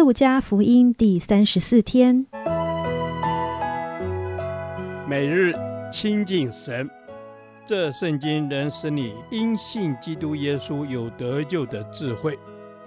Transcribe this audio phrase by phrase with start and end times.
[0.00, 2.24] 路加福音第三十四天，
[5.06, 5.54] 每日
[5.92, 6.88] 亲近神，
[7.66, 12.38] 这圣经能使你因信基督耶稣有得救的智慧。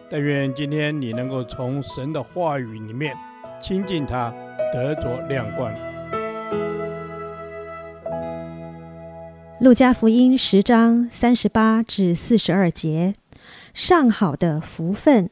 [0.10, 3.16] 但愿今天你能够从神的话语里面
[3.62, 4.34] 亲近他，
[4.74, 5.72] 得着亮光。
[9.60, 13.14] 路加福音十章三十八至四十二节，
[13.76, 15.30] 上好的福分。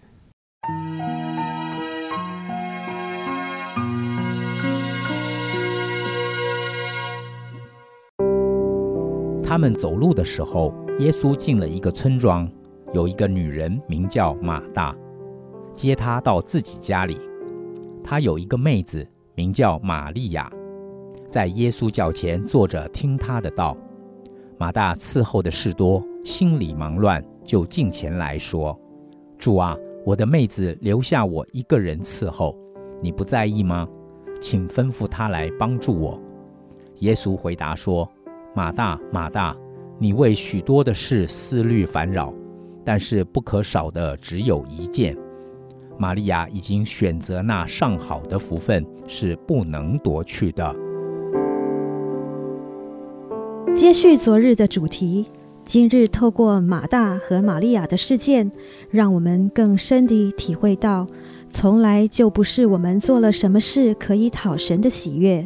[9.52, 12.50] 他们走路的时候，耶稣进了一个村庄，
[12.94, 14.96] 有一个女人名叫马大，
[15.74, 17.20] 接他到自己家里。
[18.02, 20.50] 她有一个妹子名叫玛利亚，
[21.28, 23.76] 在耶稣脚前坐着听他的道。
[24.58, 28.80] 马大伺候的事多，心里忙乱，就进前来说
[29.38, 29.76] ：“主啊，
[30.06, 32.58] 我的妹子留下我一个人伺候，
[33.02, 33.86] 你不在意吗？
[34.40, 36.18] 请吩咐她来帮助我。”
[37.00, 38.10] 耶稣回答说。
[38.54, 39.56] 马大，马大，
[39.98, 42.34] 你为许多的事思虑烦扰，
[42.84, 45.18] 但是不可少的只有一件。
[45.98, 50.76] 玛利亚已经选择那上好的福分，是不能夺去的。
[53.74, 55.26] 接续昨日的主题，
[55.64, 58.52] 今日透过马大和玛利亚的事件，
[58.90, 61.08] 让我们更深地体会到，
[61.52, 65.46] 从来就不是我们做了什么事可以讨神的喜悦。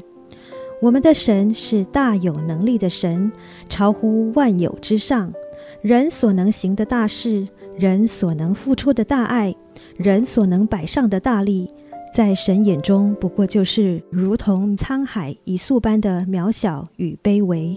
[0.86, 3.31] 我们的神是大有能力的神，
[3.67, 5.33] 超乎万有之上。
[5.81, 9.55] 人所能行的大事，人所能付出的大爱，
[9.97, 11.67] 人所能摆上的大力，
[12.14, 17.75] 在神眼中不过就是如同沧海一粟般的渺小与卑微。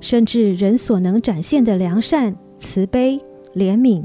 [0.00, 3.18] 甚至人所能展现的良善、慈悲、
[3.54, 4.02] 怜悯，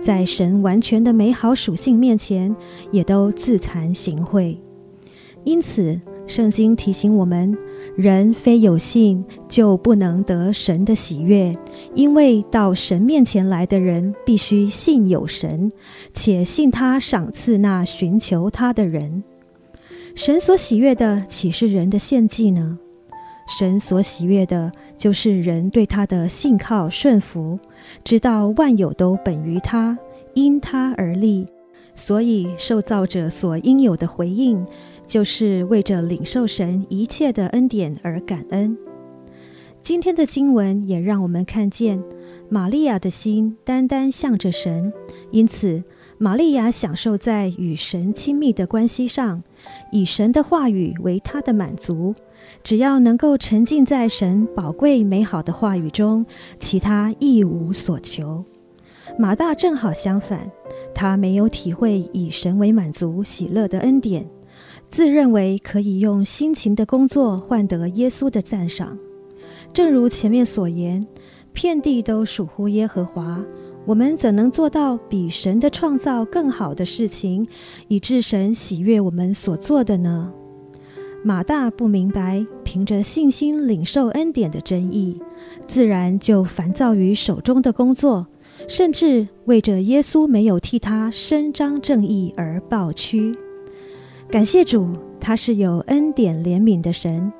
[0.00, 2.54] 在神完全的美好属性面前，
[2.92, 4.56] 也都自惭形秽。
[5.42, 7.56] 因此，圣经提醒我们：
[7.96, 11.56] 人非有信，就不能得神的喜悦。
[11.94, 15.70] 因为到神面前来的人，必须信有神，
[16.12, 19.22] 且信他赏赐那寻求他的人。
[20.14, 22.78] 神所喜悦的，岂是人的献祭呢？
[23.58, 27.60] 神所喜悦的，就是人对他的信靠顺服，
[28.02, 29.96] 知道万有都本于他，
[30.34, 31.46] 因他而立，
[31.96, 34.64] 所以受造者所应有的回应。
[35.06, 38.76] 就是为着领受神一切的恩典而感恩。
[39.80, 42.02] 今天的经文也让我们看见
[42.48, 44.92] 玛利亚的心单单向着神，
[45.30, 45.84] 因此
[46.18, 49.44] 玛利亚享受在与神亲密的关系上，
[49.92, 52.12] 以神的话语为她的满足。
[52.64, 56.26] 只要能够沉浸在神宝贵美好的话语中，
[56.58, 58.44] 其他一无所求。
[59.18, 60.50] 马大正好相反，
[60.94, 64.28] 他没有体会以神为满足喜乐的恩典。
[64.88, 68.96] 自认为可以用辛勤的工作换得耶稣的赞赏，
[69.72, 71.06] 正如前面所言，
[71.52, 73.44] 遍地都属乎耶和华，
[73.84, 77.46] 我们怎能做到比神的创造更好的事情，
[77.88, 80.32] 以致神喜悦我们所做的呢？
[81.24, 85.20] 马大不明白，凭着信心领受恩典的真意，
[85.66, 88.26] 自然就烦躁于手中的工作，
[88.66, 93.36] 甚至为着耶稣没有替他伸张正义而抱屈。
[94.28, 94.88] 感谢主，
[95.20, 97.32] 他是有恩典怜悯的神。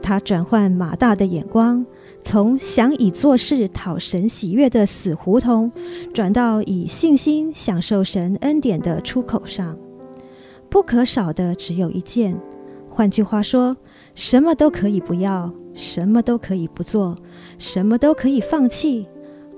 [0.00, 1.84] 他转换马大的眼光，
[2.24, 5.70] 从想以做事讨神喜悦的死胡同，
[6.12, 9.78] 转到以信心享受神恩典的出口上。
[10.68, 12.36] 不可少的只有一件，
[12.88, 13.76] 换句话说，
[14.14, 17.14] 什么都可以不要，什么都可以不做，
[17.58, 19.06] 什么都可以放弃，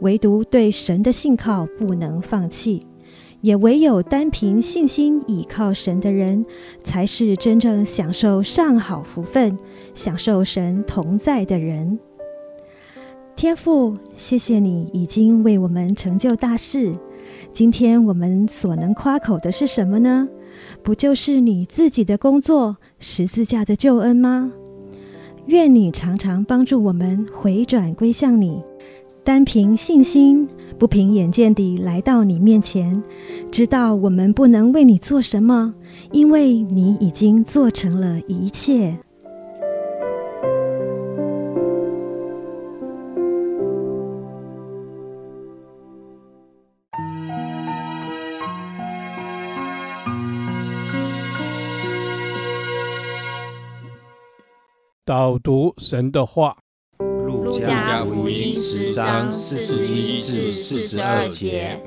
[0.01, 2.87] 唯独对神的信靠不能放弃。
[3.41, 6.47] 也唯有单凭信心倚靠神的人，
[6.83, 9.59] 才是真正享受上好福分、
[9.95, 11.99] 享受神同在的人。
[13.37, 16.91] 天父，谢谢你已经为我们成就大事。
[17.53, 20.27] 今天我们所能夸口的是什么呢？
[20.83, 24.53] 不就是你自己的工作、十字架的救恩吗？
[25.47, 28.63] 愿你常常帮助我们回转归向你。
[29.25, 30.47] 单凭信心，
[30.79, 33.03] 不凭眼见地来到你面前，
[33.51, 35.75] 知道我们不能为你做什么，
[36.13, 38.99] 因为你已经做成了一切。
[55.07, 56.64] 导读神的话。
[57.55, 61.81] 路加福音十章四十一至四十二节，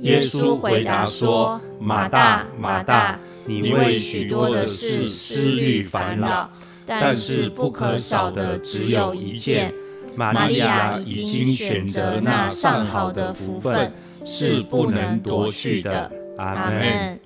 [0.00, 6.50] 耶稣回答说：“马大，马大，你为许多的事思虑烦恼，
[6.84, 9.72] 但是不可少的只有一件。
[10.14, 13.92] 玛利亚已经选择那上好的福分，
[14.24, 17.18] 是不能夺去的。”阿门。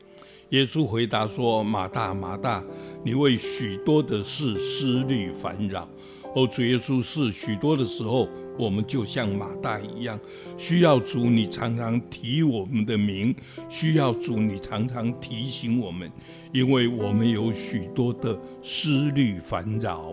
[0.50, 2.62] 耶稣回答说：“马大，马大，
[3.04, 5.88] 你为许多的事思虑烦扰。
[6.34, 10.20] 哦，主耶稣是许多的时候。”我们就像马大一样，
[10.58, 13.34] 需要主你常常提我们的名，
[13.70, 16.10] 需要主你常常提醒我们，
[16.52, 20.12] 因为我们有许多的思虑烦扰。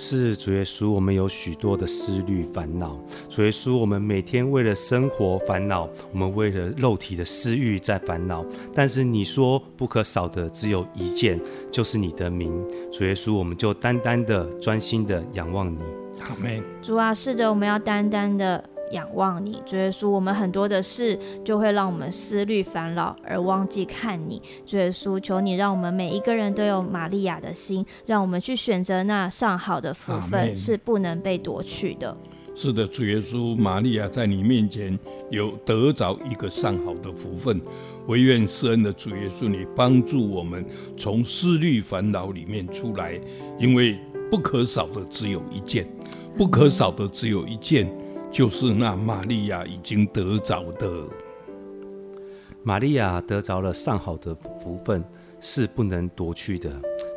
[0.00, 2.98] 是主耶稣，我们有许多的思虑烦恼。
[3.28, 8.42] 主耶稣，我们每天为了生活烦恼，我们为了肉体的私欲在烦恼。
[8.74, 11.38] 但是你说不可少的只有一件，
[11.70, 12.50] 就是你的名。
[12.90, 15.78] 主耶稣，我们就单单的、专心的仰望你。
[16.22, 16.62] 阿门。
[16.80, 19.62] 主啊，是的，我们要单单的仰望你。
[19.64, 24.40] 主耶稣，我们很多的事就会让我们思虑烦恼，而忘记看你。
[24.66, 32.16] 主耶稣，求你让我们每一个人都有玛利亚的心，让我们去选择那上好的福分，是不能被夺去的。
[32.54, 34.98] 是的，主耶稣，玛利亚在你面前
[35.30, 37.60] 有得着一个上好的福分。
[38.06, 40.66] 唯愿施恩的主耶稣，你帮助我们
[40.96, 43.18] 从思虑烦恼里面出来，
[43.58, 43.96] 因为
[44.30, 45.86] 不可少的只有一件。
[46.36, 47.88] 不可少的只有一件，
[48.30, 50.88] 就是那玛利亚已经得着的。
[52.62, 55.02] 玛利亚得着了上好的福分，
[55.40, 56.70] 是不能夺去的。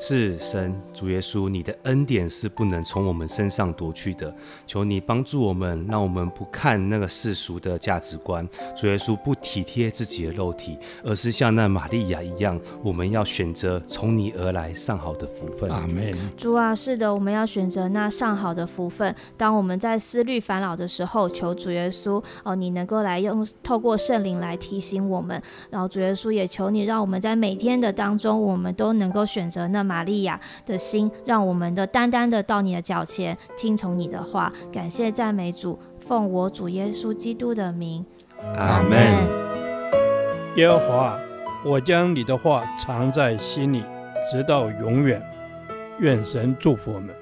[0.06, 4.36] 是神主耶稣，你的恩典是不能从我们身上夺去的。
[4.68, 8.46] 求你帮助我们，让我们不看那个世俗的价值观。
[8.76, 15.72] 主耶稣不体贴自己的肉体，而是像那玛利亚一样，我们要选择从你而来上好的福分。
[15.72, 16.14] 阿门。
[16.36, 19.16] 主啊，是的，我们要选择那上好的福分。
[19.38, 25.42] 当我们在思虑烦恼的时候，求主耶稣哦，你能够来用透过圣灵来提醒我们。
[25.70, 34.52] 然后主耶稣也求你，让我们在每天的当中，我们都能够选择那玛利亚的心，让我们的单单的到你的脚前，听从你的话。
[34.72, 38.04] 感谢赞美主，奉我主耶稣基督的名，
[38.56, 39.00] 阿门。
[40.56, 41.20] 耶和华，
[41.64, 43.84] 我将你的话藏在心里，
[44.32, 45.22] 直到永远。
[46.00, 47.14] 愿神祝福我们。